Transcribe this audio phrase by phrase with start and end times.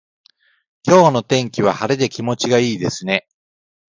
[0.81, 3.27] 今日の天気は晴れで気持ちがいいですね。